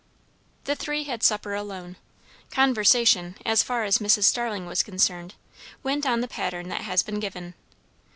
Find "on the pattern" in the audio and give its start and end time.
6.07-6.69